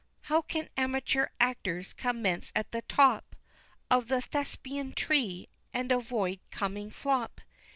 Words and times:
How 0.21 0.41
can 0.41 0.67
amateur 0.75 1.27
actors 1.39 1.93
commence 1.93 2.51
at 2.55 2.71
the 2.71 2.81
top 2.81 3.35
Of 3.91 4.07
the 4.07 4.19
Thespian 4.19 4.93
Tree, 4.93 5.47
and 5.75 5.91
avoid 5.91 6.39
coming 6.49 6.89
flop? 6.89 7.39